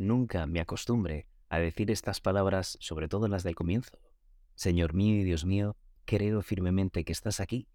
[0.00, 3.98] nunca me acostumbre a decir estas palabras, sobre todo las del comienzo.
[4.54, 5.76] Señor mío y Dios mío,
[6.06, 7.68] creo firmemente que estás aquí,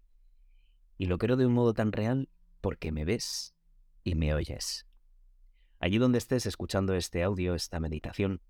[0.98, 2.28] y lo creo de un modo tan real
[2.60, 3.54] porque me ves
[4.02, 4.86] y me oyes.
[5.78, 8.40] Allí donde estés escuchando este audio, esta meditación,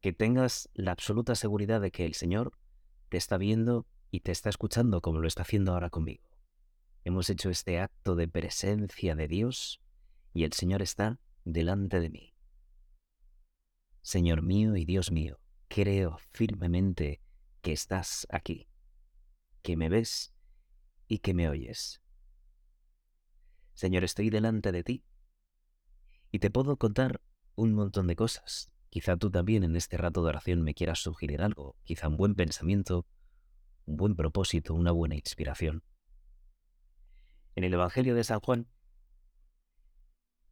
[0.00, 2.52] que tengas la absoluta seguridad de que el Señor
[3.08, 6.28] te está viendo y te está escuchando como lo está haciendo ahora conmigo.
[7.04, 9.82] Hemos hecho este acto de presencia de Dios
[10.32, 12.33] y el Señor está delante de mí.
[14.04, 17.22] Señor mío y Dios mío, creo firmemente
[17.62, 18.68] que estás aquí,
[19.62, 20.34] que me ves
[21.08, 22.02] y que me oyes.
[23.72, 25.04] Señor, estoy delante de ti
[26.30, 27.22] y te puedo contar
[27.54, 28.70] un montón de cosas.
[28.90, 32.34] Quizá tú también en este rato de oración me quieras sugerir algo, quizá un buen
[32.34, 33.06] pensamiento,
[33.86, 35.82] un buen propósito, una buena inspiración.
[37.54, 38.68] En el Evangelio de San Juan,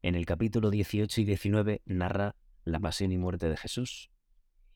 [0.00, 4.10] en el capítulo 18 y 19, narra la pasión y muerte de Jesús.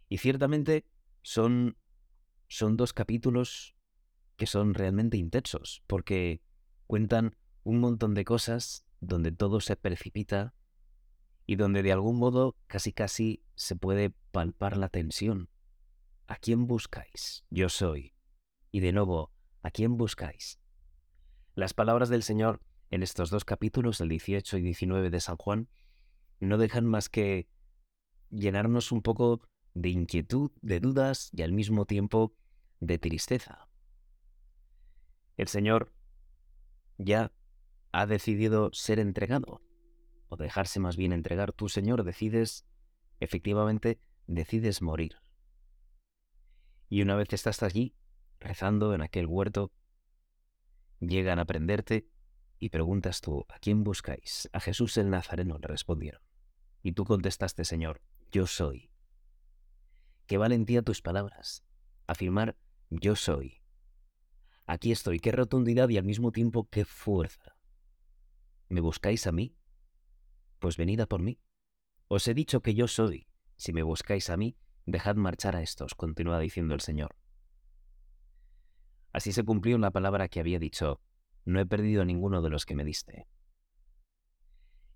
[0.08, 0.84] Y ciertamente
[1.22, 1.76] son,
[2.48, 3.76] son dos capítulos
[4.36, 6.42] que son realmente intensos, porque
[6.86, 10.54] cuentan un montón de cosas donde todo se precipita
[11.46, 15.48] y donde de algún modo casi casi se puede palpar la tensión.
[16.26, 17.44] ¿A quién buscáis?
[17.50, 18.14] Yo soy.
[18.72, 20.58] Y de nuevo, ¿a quién buscáis?
[21.54, 25.68] Las palabras del Señor en estos dos capítulos, el 18 y 19 de San Juan,
[26.40, 27.48] no dejan más que
[28.30, 29.40] llenarnos un poco
[29.74, 32.34] de inquietud, de dudas y al mismo tiempo
[32.80, 33.68] de tristeza.
[35.36, 35.92] El Señor
[36.98, 37.32] ya
[37.92, 39.62] ha decidido ser entregado,
[40.28, 41.52] o dejarse más bien entregar.
[41.52, 42.66] Tú, Señor, decides,
[43.20, 45.16] efectivamente, decides morir.
[46.88, 47.94] Y una vez estás allí,
[48.40, 49.72] rezando en aquel huerto,
[51.00, 52.08] llegan a prenderte
[52.58, 54.48] y preguntas tú, ¿a quién buscáis?
[54.52, 56.22] A Jesús el Nazareno le respondieron.
[56.82, 58.00] Y tú contestaste, Señor,
[58.36, 58.90] yo soy.
[60.26, 61.64] Qué valentía tus palabras.
[62.06, 62.58] Afirmar,
[62.90, 63.62] yo soy.
[64.66, 67.56] Aquí estoy, qué rotundidad y al mismo tiempo qué fuerza.
[68.68, 69.56] ¿Me buscáis a mí?
[70.58, 71.40] Pues venid a por mí.
[72.08, 73.26] Os he dicho que yo soy.
[73.56, 77.16] Si me buscáis a mí, dejad marchar a estos, continúa diciendo el Señor.
[79.12, 81.00] Así se cumplió la palabra que había dicho,
[81.46, 83.26] no he perdido ninguno de los que me diste.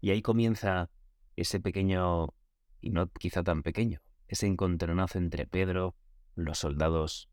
[0.03, 0.91] Y ahí comienza
[1.37, 2.35] ese pequeño,
[2.81, 5.97] y no quizá tan pequeño, ese encontronazo entre Pedro,
[6.35, 7.29] los soldados.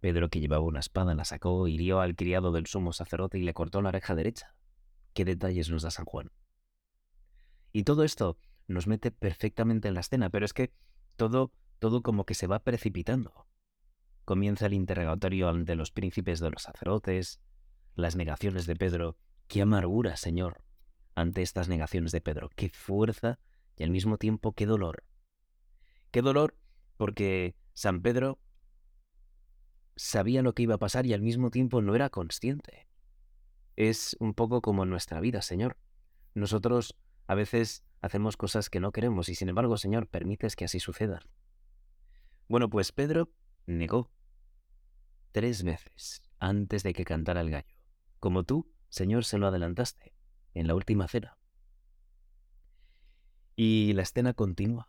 [0.00, 3.54] Pedro, que llevaba una espada, la sacó, hirió al criado del sumo sacerdote y le
[3.54, 4.54] cortó la oreja derecha.
[5.14, 6.32] ¿Qué detalles nos da San Juan?
[7.72, 10.72] Y todo esto nos mete perfectamente en la escena, pero es que
[11.16, 13.46] todo, todo como que se va precipitando.
[14.24, 17.40] Comienza el interrogatorio ante los príncipes de los sacerdotes,
[17.94, 19.16] las negaciones de Pedro.
[19.48, 20.64] Qué amargura, Señor,
[21.14, 22.50] ante estas negaciones de Pedro.
[22.54, 23.38] Qué fuerza
[23.82, 25.04] al mismo tiempo qué dolor.
[26.10, 26.56] Qué dolor
[26.96, 28.38] porque San Pedro
[29.96, 32.88] sabía lo que iba a pasar y al mismo tiempo no era consciente.
[33.76, 35.78] Es un poco como nuestra vida, Señor.
[36.34, 40.80] Nosotros a veces hacemos cosas que no queremos y sin embargo, Señor, permites que así
[40.80, 41.20] suceda.
[42.48, 43.32] Bueno, pues Pedro
[43.66, 44.10] negó
[45.32, 47.74] tres veces antes de que cantara el gallo,
[48.20, 50.12] como tú, Señor, se lo adelantaste
[50.52, 51.38] en la última cena.
[53.54, 54.88] Y la escena continúa,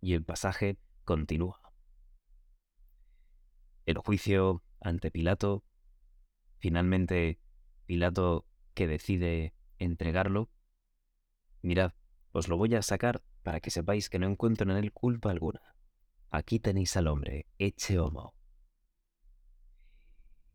[0.00, 1.60] y el pasaje continúa.
[3.84, 5.64] El juicio ante Pilato,
[6.58, 7.38] finalmente
[7.86, 10.50] Pilato que decide entregarlo,
[11.60, 11.92] mirad,
[12.32, 15.60] os lo voy a sacar para que sepáis que no encuentro en él culpa alguna.
[16.30, 18.34] Aquí tenéis al hombre, eche homo.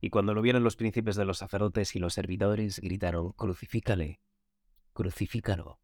[0.02, 4.22] Y cuando lo vieron los príncipes de los sacerdotes y los servidores, gritaron, crucifícale,
[4.94, 5.80] crucifícalo.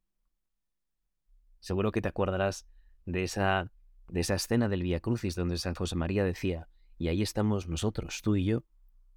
[1.65, 2.67] Seguro que te acordarás
[3.07, 3.71] de esa,
[4.07, 6.69] de esa escena del Via Crucis donde San José María decía,
[6.99, 8.65] y ahí estamos nosotros, tú y yo,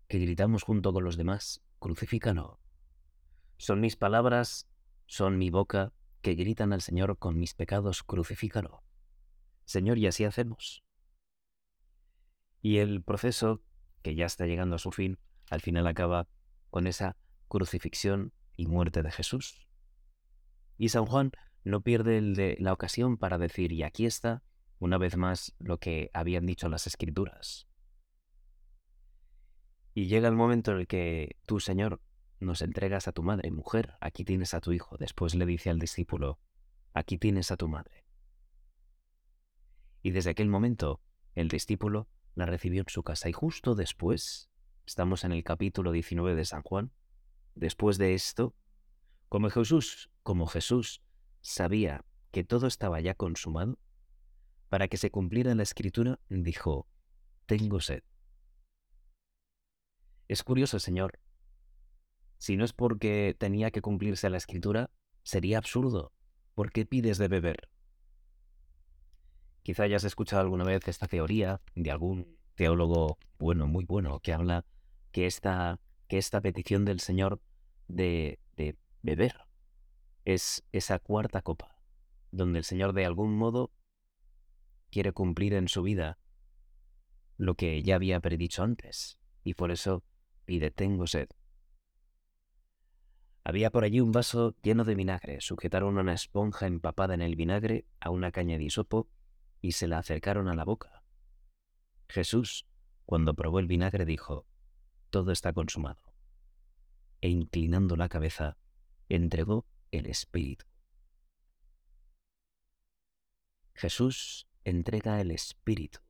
[0.08, 2.58] que gritamos junto con los demás, crucifícalo.
[3.58, 4.66] Son mis palabras,
[5.04, 5.92] son mi boca,
[6.22, 8.82] que gritan al Señor con mis pecados, crucifícalo.
[9.66, 10.82] Señor, y así hacemos.
[12.62, 13.60] Y el proceso,
[14.00, 15.18] que ya está llegando a su fin,
[15.50, 16.28] al final acaba
[16.70, 19.68] con esa crucifixión y muerte de Jesús.
[20.78, 21.30] Y San Juan
[21.64, 24.42] no pierde la ocasión para decir, y aquí está,
[24.78, 27.66] una vez más, lo que habían dicho las escrituras.
[29.94, 32.00] Y llega el momento en el que tú, Señor,
[32.40, 34.96] nos entregas a tu madre, mujer, aquí tienes a tu hijo.
[34.96, 36.38] Después le dice al discípulo,
[36.94, 38.04] aquí tienes a tu madre.
[40.02, 41.02] Y desde aquel momento,
[41.34, 43.28] el discípulo la recibió en su casa.
[43.28, 44.48] Y justo después,
[44.86, 46.92] estamos en el capítulo 19 de San Juan,
[47.56, 48.54] después de esto,
[49.28, 51.02] como Jesús, como Jesús
[51.40, 53.78] sabía que todo estaba ya consumado,
[54.68, 56.86] para que se cumpliera la escritura, dijo,
[57.46, 58.02] tengo sed.
[60.28, 61.18] Es curioso, Señor.
[62.36, 64.90] Si no es porque tenía que cumplirse la escritura,
[65.22, 66.12] sería absurdo.
[66.54, 67.70] ¿Por qué pides de beber?
[69.62, 74.64] Quizá hayas escuchado alguna vez esta teoría de algún teólogo bueno, muy bueno, que habla
[75.12, 77.40] que esta, que esta petición del Señor
[77.86, 79.47] de, de beber
[80.28, 81.74] es esa cuarta copa,
[82.32, 83.72] donde el Señor de algún modo
[84.90, 86.18] quiere cumplir en su vida
[87.38, 90.04] lo que ya había predicho antes, y por eso
[90.44, 91.28] pide tengo sed.
[93.42, 97.86] Había por allí un vaso lleno de vinagre, sujetaron una esponja empapada en el vinagre
[97.98, 99.08] a una caña de hisopo
[99.62, 101.04] y se la acercaron a la boca.
[102.06, 102.66] Jesús,
[103.06, 104.46] cuando probó el vinagre, dijo,
[105.08, 106.02] Todo está consumado.
[107.22, 108.58] E inclinando la cabeza,
[109.08, 110.64] entregó el Espíritu.
[113.74, 116.00] Jesús entrega el Espíritu.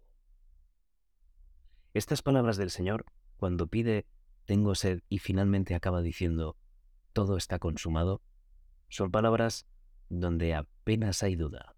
[1.95, 3.05] Estas palabras del Señor,
[3.37, 4.07] cuando pide
[4.45, 6.57] tengo sed y finalmente acaba diciendo,
[7.13, 8.23] todo está consumado,
[8.89, 9.67] son palabras
[10.09, 11.77] donde apenas hay duda.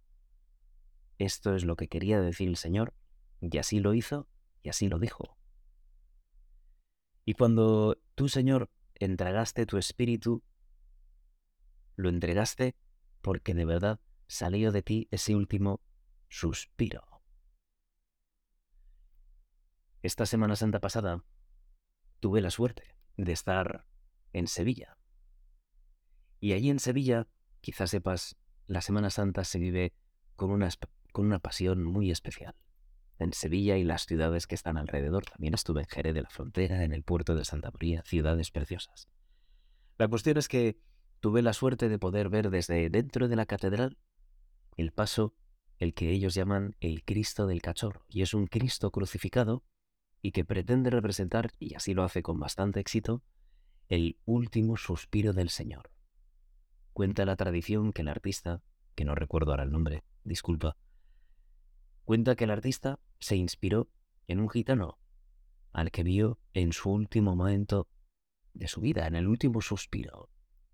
[1.19, 2.94] Esto es lo que quería decir el Señor,
[3.41, 4.29] y así lo hizo,
[4.62, 5.37] y así lo dijo.
[7.25, 10.43] Y cuando tú, Señor, entregaste tu espíritu,
[11.96, 12.76] lo entregaste
[13.20, 15.81] porque de verdad salió de ti ese último
[16.28, 17.02] suspiro.
[20.02, 21.22] Esta Semana Santa pasada
[22.20, 23.87] tuve la suerte de estar
[24.32, 24.96] en Sevilla.
[26.38, 27.28] Y allí en Sevilla,
[27.60, 28.36] quizás sepas,
[28.66, 29.93] la Semana Santa se vive
[30.36, 30.70] con una,
[31.12, 32.54] con una pasión muy especial.
[33.19, 35.25] En Sevilla y las ciudades que están alrededor.
[35.26, 39.08] También estuve en Jerez de la Frontera, en el puerto de Santa María, ciudades preciosas.
[39.98, 40.78] La cuestión es que
[41.20, 43.99] tuve la suerte de poder ver desde dentro de la catedral
[44.76, 45.34] el paso,
[45.78, 49.62] el que ellos llaman el Cristo del Cachorro, y es un Cristo crucificado
[50.22, 53.22] y que pretende representar, y así lo hace con bastante éxito,
[53.88, 55.90] el último suspiro del Señor.
[56.93, 58.62] Cuenta la tradición que el artista,
[58.94, 60.76] que no recuerdo ahora el nombre, disculpa,
[62.05, 63.90] cuenta que el artista se inspiró
[64.26, 64.99] en un gitano
[65.72, 67.88] al que vio en su último momento
[68.55, 70.30] de su vida, en el último suspiro.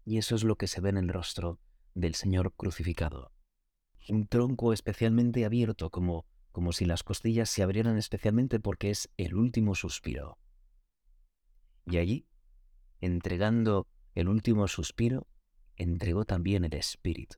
[0.06, 1.60] Y eso es lo que se ve en el rostro
[1.94, 3.32] del Señor crucificado.
[4.08, 6.24] Un tronco especialmente abierto como
[6.56, 10.38] como si las costillas se abrieran especialmente porque es el último suspiro.
[11.84, 12.26] Y allí,
[13.02, 15.28] entregando el último suspiro,
[15.76, 17.36] entregó también el Espíritu.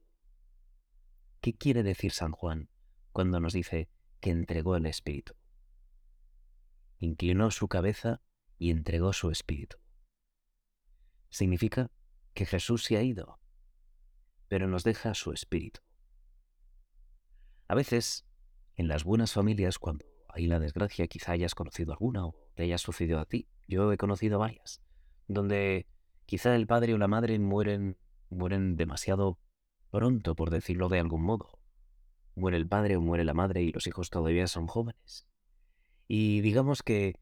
[1.40, 2.70] ¿Qué quiere decir San Juan
[3.10, 3.88] cuando nos dice
[4.20, 5.34] que entregó el Espíritu?
[7.00, 8.22] Inclinó su cabeza
[8.56, 9.78] y entregó su Espíritu.
[11.28, 11.90] Significa
[12.38, 13.40] que Jesús se ha ido,
[14.46, 15.80] pero nos deja su Espíritu.
[17.66, 18.28] A veces
[18.76, 22.78] en las buenas familias, cuando hay la desgracia, quizá hayas conocido alguna o te haya
[22.78, 23.48] sucedido a ti.
[23.66, 24.80] Yo he conocido varias,
[25.26, 25.88] donde
[26.26, 27.98] quizá el padre o la madre mueren,
[28.30, 29.40] mueren demasiado
[29.90, 31.58] pronto, por decirlo de algún modo.
[32.36, 35.26] Muere el padre o muere la madre y los hijos todavía son jóvenes.
[36.06, 37.18] Y digamos que,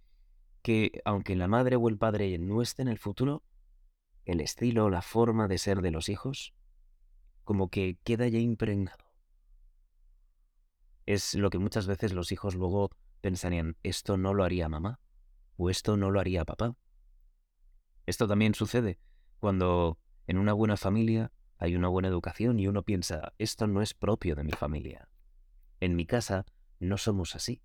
[0.61, 3.43] que aunque la madre o el padre no esté en el futuro,
[4.27, 6.55] el estilo, la forma de ser de los hijos,
[7.45, 9.07] como que queda ya impregnado
[11.07, 12.91] es lo que muchas veces los hijos luego
[13.21, 15.01] pensarían, esto no lo haría mamá
[15.57, 16.77] o esto no lo haría papá.
[18.05, 18.99] Esto también sucede
[19.39, 23.95] cuando en una buena familia hay una buena educación y uno piensa, esto no es
[23.95, 25.09] propio de mi familia.
[25.81, 26.45] En mi casa
[26.81, 27.63] no somos así.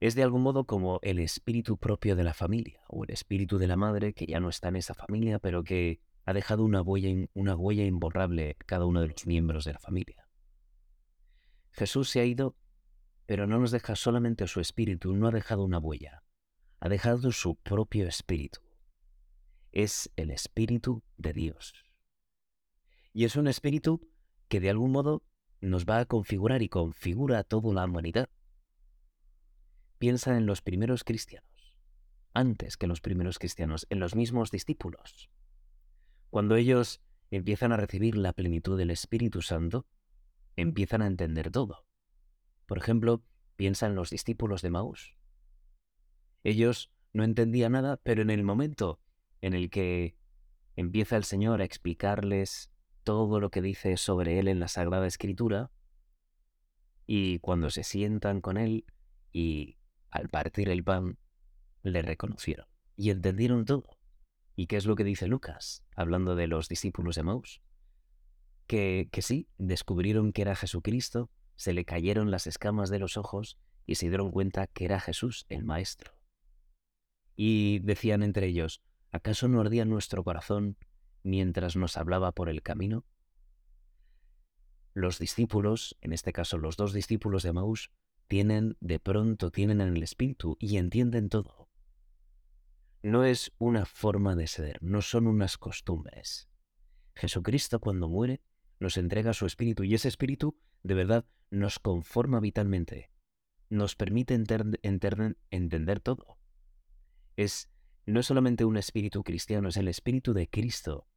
[0.00, 3.66] Es de algún modo como el espíritu propio de la familia o el espíritu de
[3.66, 7.84] la madre que ya no está en esa familia, pero que ha dejado una huella,
[7.84, 10.26] imborrable cada uno de los miembros de la familia.
[11.72, 12.56] Jesús se ha ido,
[13.26, 16.24] pero no nos deja solamente su espíritu, no ha dejado una huella,
[16.80, 18.60] ha dejado su propio espíritu.
[19.70, 21.74] Es el espíritu de Dios.
[23.12, 24.00] Y es un espíritu
[24.48, 25.24] que de algún modo
[25.60, 28.30] nos va a configurar y configura a toda la humanidad.
[30.00, 31.76] Piensa en los primeros cristianos,
[32.32, 35.28] antes que los primeros cristianos, en los mismos discípulos.
[36.30, 39.86] Cuando ellos empiezan a recibir la plenitud del Espíritu Santo,
[40.56, 41.84] empiezan a entender todo.
[42.64, 43.22] Por ejemplo,
[43.56, 45.18] piensa en los discípulos de Maús.
[46.44, 49.02] Ellos no entendían nada, pero en el momento
[49.42, 50.16] en el que
[50.76, 52.72] empieza el Señor a explicarles
[53.04, 55.70] todo lo que dice sobre Él en la Sagrada Escritura,
[57.06, 58.86] y cuando se sientan con Él
[59.30, 59.76] y
[60.10, 61.18] al partir el pan,
[61.82, 63.98] le reconocieron y entendieron todo.
[64.56, 67.62] ¿Y qué es lo que dice Lucas, hablando de los discípulos de Maús?
[68.66, 73.58] Que, que sí, descubrieron que era Jesucristo, se le cayeron las escamas de los ojos
[73.86, 76.12] y se dieron cuenta que era Jesús, el Maestro.
[77.36, 80.76] Y decían entre ellos, ¿acaso no ardía nuestro corazón
[81.22, 83.04] mientras nos hablaba por el camino?
[84.92, 87.90] Los discípulos, en este caso los dos discípulos de Maús,
[88.30, 91.68] tienen de pronto, tienen en el espíritu y entienden todo.
[93.02, 96.48] No es una forma de ser, no son unas costumbres.
[97.16, 98.40] Jesucristo cuando muere
[98.78, 103.10] nos entrega su espíritu y ese espíritu de verdad nos conforma vitalmente,
[103.68, 106.38] nos permite entender todo.
[107.36, 107.68] Es
[108.06, 111.08] no es solamente un espíritu cristiano, es el espíritu de Cristo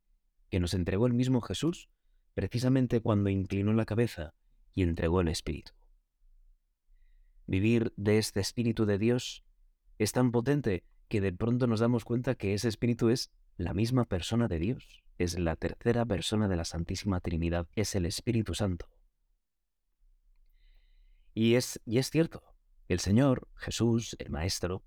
[0.49, 1.89] que nos entregó el mismo Jesús
[2.33, 4.33] precisamente cuando inclinó la cabeza
[4.73, 5.73] y entregó el espíritu.
[7.45, 9.43] Vivir de este Espíritu de Dios
[9.97, 14.05] es tan potente que de pronto nos damos cuenta que ese Espíritu es la misma
[14.05, 18.87] persona de Dios, es la tercera persona de la Santísima Trinidad, es el Espíritu Santo.
[21.33, 22.43] Y es, y es cierto,
[22.87, 24.83] el Señor, Jesús, el Maestro,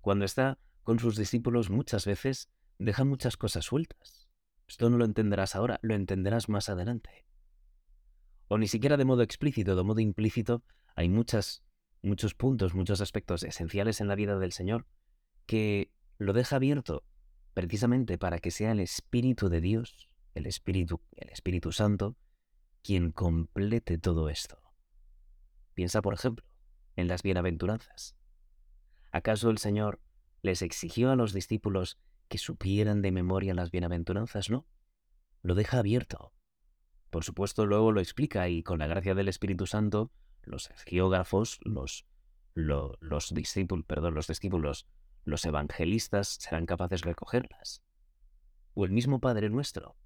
[0.00, 4.28] cuando está con sus discípulos muchas veces deja muchas cosas sueltas.
[4.66, 7.26] Esto no lo entenderás ahora, lo entenderás más adelante.
[8.48, 11.62] O ni siquiera de modo explícito, de modo implícito, hay muchas
[12.02, 14.86] muchos puntos, muchos aspectos esenciales en la vida del Señor,
[15.46, 17.04] que lo deja abierto
[17.54, 22.16] precisamente para que sea el Espíritu de Dios, el Espíritu, el Espíritu Santo,
[22.82, 24.60] quien complete todo esto.
[25.74, 26.46] Piensa, por ejemplo,
[26.96, 28.16] en las bienaventuranzas.
[29.12, 30.00] ¿Acaso el Señor
[30.42, 34.50] les exigió a los discípulos que supieran de memoria las bienaventuranzas?
[34.50, 34.66] No.
[35.42, 36.32] Lo deja abierto.
[37.10, 42.06] Por supuesto, luego lo explica y con la gracia del Espíritu Santo los geógrafos, los,
[42.54, 44.86] los discípulos, perdón, los discípulos,
[45.24, 47.82] los evangelistas serán capaces de recogerlas.
[48.74, 49.96] O el mismo Padre Nuestro.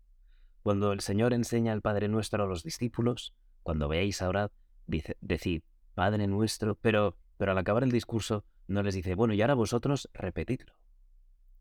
[0.63, 4.51] Cuando el Señor enseña al Padre Nuestro a los discípulos, cuando veáis ahora,
[4.87, 5.63] dice, decid,
[5.95, 10.09] Padre Nuestro, pero, pero al acabar el discurso no les dice, bueno, y ahora vosotros
[10.15, 10.75] repetidlo.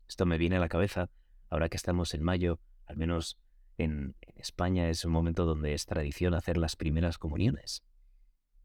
[0.08, 1.10] Esto me viene a la cabeza,
[1.50, 3.38] ahora que estamos en mayo, al menos
[3.78, 7.82] en, en España es un momento donde es tradición hacer las primeras comuniones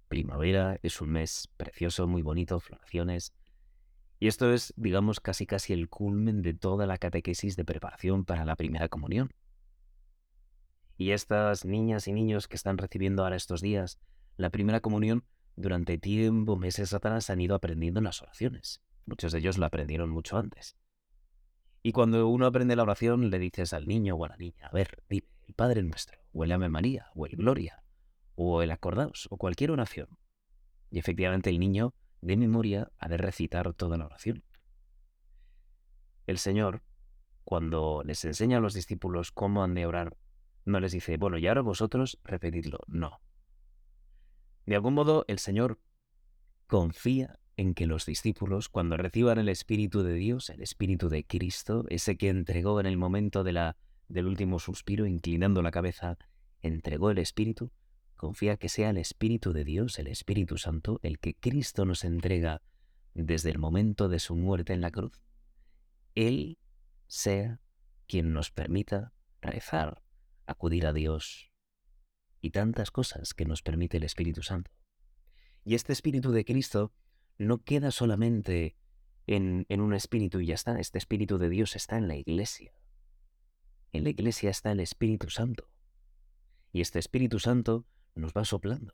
[0.09, 3.33] primavera, es un mes precioso, muy bonito, floraciones.
[4.19, 8.43] Y esto es, digamos, casi casi el culmen de toda la catequesis de preparación para
[8.43, 9.31] la primera comunión.
[10.97, 13.97] Y estas niñas y niños que están recibiendo ahora estos días
[14.35, 15.23] la primera comunión,
[15.55, 18.81] durante tiempo, meses atrás, han ido aprendiendo las oraciones.
[19.05, 20.77] Muchos de ellos la aprendieron mucho antes.
[21.81, 24.71] Y cuando uno aprende la oración, le dices al niño o a la niña, a
[24.71, 27.83] ver, dime, el Padre Nuestro, o el Ave María, o el Gloria,
[28.41, 30.07] o el acordaos, o cualquier oración.
[30.89, 34.45] Y efectivamente el niño, de memoria, ha de recitar toda la oración.
[36.25, 36.81] El Señor,
[37.43, 40.15] cuando les enseña a los discípulos cómo han de orar,
[40.63, 42.79] no les dice, bueno, y ahora vosotros repetidlo.
[42.87, 43.19] No.
[44.65, 45.81] De algún modo, el Señor
[46.67, 51.83] confía en que los discípulos, cuando reciban el Espíritu de Dios, el Espíritu de Cristo,
[51.89, 53.75] ese que entregó en el momento de la,
[54.07, 56.17] del último suspiro, inclinando la cabeza,
[56.61, 57.69] entregó el Espíritu,
[58.19, 62.61] confía que sea el Espíritu de Dios, el Espíritu Santo, el que Cristo nos entrega
[63.13, 65.23] desde el momento de su muerte en la cruz,
[66.15, 66.59] Él
[67.07, 67.61] sea
[68.07, 70.03] quien nos permita rezar,
[70.45, 71.49] acudir a Dios
[72.41, 74.69] y tantas cosas que nos permite el Espíritu Santo.
[75.63, 76.93] Y este Espíritu de Cristo
[77.37, 78.75] no queda solamente
[79.27, 82.73] en, en, un espíritu y ya está, este Espíritu de Dios está en la iglesia.
[83.93, 85.69] En la iglesia está el Espíritu Santo.
[86.73, 87.85] Y este Espíritu Santo
[88.15, 88.93] nos va soplando.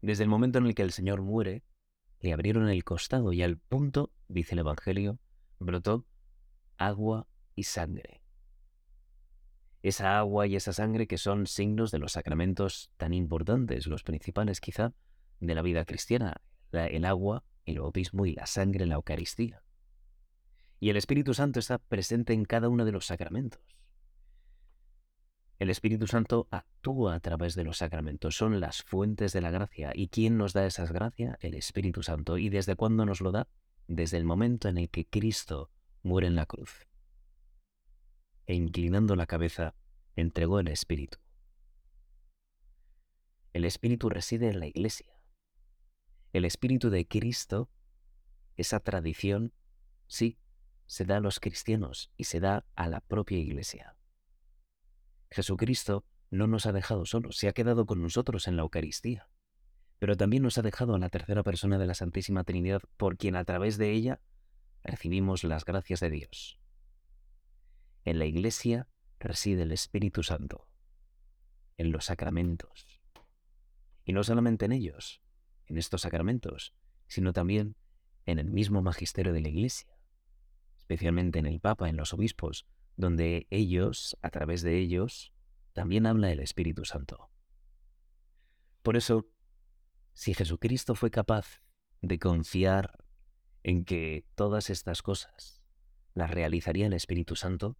[0.00, 1.64] Desde el momento en el que el Señor muere,
[2.20, 5.18] le abrieron el costado y al punto, dice el Evangelio,
[5.58, 6.06] brotó
[6.76, 8.22] agua y sangre.
[9.82, 14.60] Esa agua y esa sangre que son signos de los sacramentos tan importantes, los principales
[14.60, 14.92] quizá,
[15.40, 16.40] de la vida cristiana,
[16.72, 19.62] el agua, el bautismo y la sangre en la Eucaristía.
[20.80, 23.77] Y el Espíritu Santo está presente en cada uno de los sacramentos.
[25.58, 29.90] El Espíritu Santo actúa a través de los sacramentos, son las fuentes de la gracia.
[29.92, 31.36] ¿Y quién nos da esas gracias?
[31.40, 32.38] El Espíritu Santo.
[32.38, 33.48] ¿Y desde cuándo nos lo da?
[33.88, 35.70] Desde el momento en el que Cristo
[36.02, 36.86] muere en la cruz.
[38.46, 39.74] e inclinando la cabeza,
[40.16, 41.18] entregó el Espíritu.
[43.52, 45.12] El Espíritu reside en la Iglesia.
[46.32, 47.68] El Espíritu de Cristo,
[48.56, 49.52] esa tradición,
[50.06, 50.38] sí,
[50.86, 53.97] se da a los cristianos y se da a la propia Iglesia.
[55.30, 59.28] Jesucristo no nos ha dejado solos, se ha quedado con nosotros en la Eucaristía,
[59.98, 63.36] pero también nos ha dejado a la tercera persona de la Santísima Trinidad por quien
[63.36, 64.20] a través de ella
[64.82, 66.60] recibimos las gracias de Dios.
[68.04, 70.68] En la Iglesia reside el Espíritu Santo,
[71.76, 73.00] en los sacramentos.
[74.04, 75.20] Y no solamente en ellos,
[75.66, 76.74] en estos sacramentos,
[77.06, 77.76] sino también
[78.26, 79.98] en el mismo magisterio de la Iglesia,
[80.76, 82.66] especialmente en el Papa, en los obispos,
[82.98, 85.32] donde ellos, a través de ellos,
[85.72, 87.30] también habla el Espíritu Santo.
[88.82, 89.30] Por eso,
[90.14, 91.62] si Jesucristo fue capaz
[92.02, 93.04] de confiar
[93.62, 95.62] en que todas estas cosas
[96.14, 97.78] las realizaría el Espíritu Santo,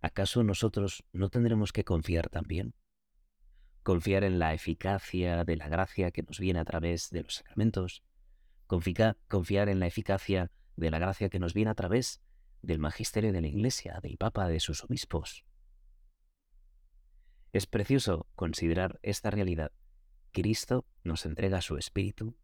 [0.00, 2.74] ¿acaso nosotros no tendremos que confiar también?
[3.82, 8.04] Confiar en la eficacia de la gracia que nos viene a través de los sacramentos,
[8.68, 12.22] confiar en la eficacia de la gracia que nos viene a través
[12.62, 15.44] del magisterio de la Iglesia, del Papa, de sus obispos.
[17.52, 19.72] Es precioso considerar esta realidad.
[20.32, 22.36] Cristo nos entrega su Espíritu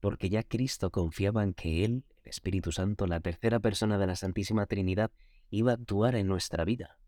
[0.00, 4.16] porque ya Cristo confiaba en que Él, el Espíritu Santo, la tercera persona de la
[4.16, 5.12] Santísima Trinidad,
[5.48, 6.98] iba a actuar en nuestra vida.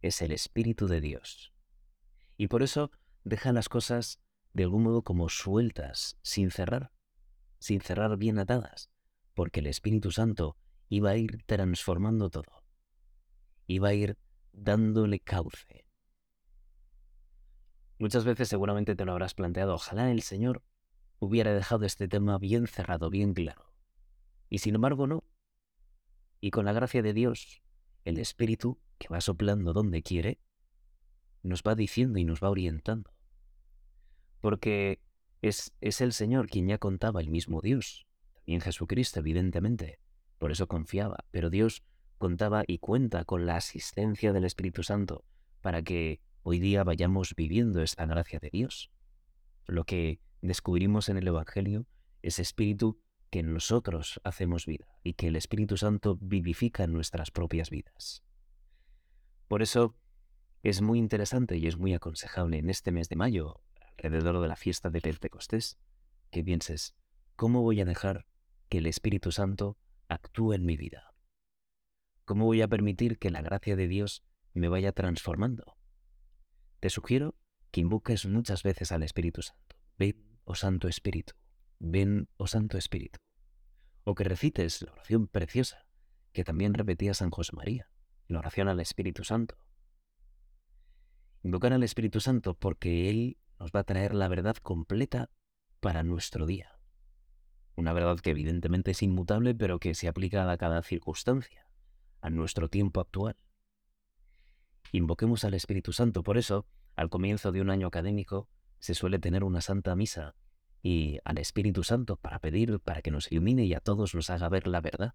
[0.00, 1.52] Es el Espíritu de Dios.
[2.38, 2.90] Y por eso
[3.24, 4.20] deja las cosas
[4.54, 6.92] de algún modo como sueltas, sin cerrar,
[7.58, 8.88] sin cerrar bien atadas,
[9.34, 10.56] porque el Espíritu Santo
[10.94, 12.62] iba a ir transformando todo,
[13.66, 14.16] iba a ir
[14.52, 15.84] dándole cauce.
[17.98, 20.62] Muchas veces seguramente te lo habrás planteado, ojalá el Señor
[21.18, 23.72] hubiera dejado este tema bien cerrado, bien claro.
[24.48, 25.24] Y sin embargo no.
[26.40, 27.60] Y con la gracia de Dios,
[28.04, 30.38] el Espíritu, que va soplando donde quiere,
[31.42, 33.10] nos va diciendo y nos va orientando.
[34.40, 35.00] Porque
[35.42, 39.98] es, es el Señor quien ya contaba el mismo Dios, también Jesucristo, evidentemente,
[40.38, 41.82] por eso confiaba, pero Dios
[42.18, 45.24] contaba y cuenta con la asistencia del Espíritu Santo
[45.60, 48.90] para que hoy día vayamos viviendo esta gracia de Dios.
[49.66, 51.86] Lo que descubrimos en el Evangelio
[52.22, 57.70] es espíritu que nosotros hacemos vida y que el Espíritu Santo vivifica en nuestras propias
[57.70, 58.22] vidas.
[59.48, 59.96] Por eso
[60.62, 63.60] es muy interesante y es muy aconsejable en este mes de mayo,
[63.98, 65.78] alrededor de la fiesta de Pentecostés,
[66.30, 66.94] que pienses,
[67.36, 68.26] ¿cómo voy a dejar
[68.68, 69.76] que el Espíritu Santo
[70.14, 71.14] actúe en mi vida?
[72.24, 75.76] ¿Cómo voy a permitir que la gracia de Dios me vaya transformando?
[76.80, 77.34] Te sugiero
[77.70, 79.76] que invoques muchas veces al Espíritu Santo.
[79.98, 81.34] Ven, oh Santo Espíritu,
[81.78, 83.18] ven, oh Santo Espíritu.
[84.04, 85.86] O que recites la oración preciosa
[86.32, 87.88] que también repetía San José María,
[88.26, 89.56] la oración al Espíritu Santo.
[91.42, 95.30] Invocar al Espíritu Santo porque Él nos va a traer la verdad completa
[95.80, 96.73] para nuestro día.
[97.76, 101.66] Una verdad que evidentemente es inmutable, pero que se aplica a cada circunstancia,
[102.20, 103.36] a nuestro tiempo actual.
[104.92, 106.22] Invoquemos al Espíritu Santo.
[106.22, 110.36] Por eso, al comienzo de un año académico, se suele tener una santa misa
[110.82, 114.48] y al Espíritu Santo para pedir para que nos ilumine y a todos nos haga
[114.48, 115.14] ver la verdad.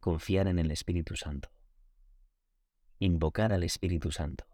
[0.00, 1.50] Confiar en el Espíritu Santo.
[2.98, 4.44] Invocar al Espíritu Santo.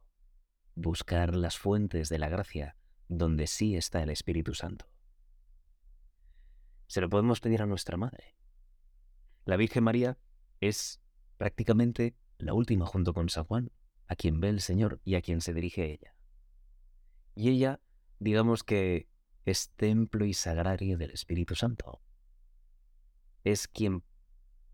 [0.75, 2.77] Buscar las fuentes de la gracia
[3.09, 4.87] donde sí está el Espíritu Santo.
[6.91, 8.35] Se lo podemos pedir a nuestra Madre.
[9.45, 10.19] La Virgen María
[10.61, 11.01] es
[11.37, 13.71] prácticamente la última junto con San Juan,
[14.09, 16.17] a quien ve el Señor y a quien se dirige ella.
[17.37, 17.81] Y ella,
[18.19, 19.07] digamos que
[19.45, 22.03] es templo y sagrario del Espíritu Santo.
[23.45, 24.03] Es quien,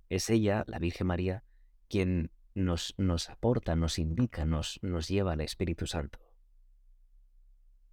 [0.09, 1.45] es ella, la Virgen María,
[1.87, 6.19] quien nos, nos aporta, nos indica, nos, nos lleva al Espíritu Santo.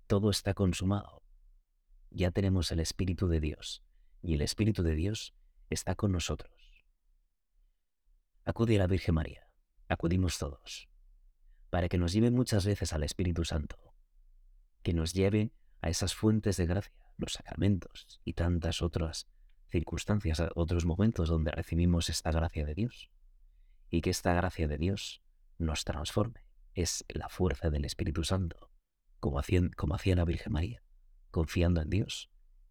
[0.08, 1.24] Todo está consumado.
[2.10, 3.84] Ya tenemos el Espíritu de Dios
[4.24, 5.36] y el Espíritu de Dios
[5.70, 6.52] está con nosotros.
[8.46, 9.48] Acude a la Virgen María,
[9.90, 10.90] acudimos todos,
[11.70, 13.76] para que nos lleve muchas veces al Espíritu Santo,
[14.82, 19.28] que nos lleve a esas fuentes de gracia, los sacramentos y tantas otras
[19.70, 23.12] circunstancias, otros momentos donde recibimos esta gracia de Dios,
[23.90, 25.22] y que esta gracia de Dios
[25.58, 26.46] nos transforme.
[26.74, 28.72] Es la fuerza del Espíritu Santo,
[29.20, 30.84] como hacía, como hacía la Virgen María,
[31.30, 32.33] confiando en Dios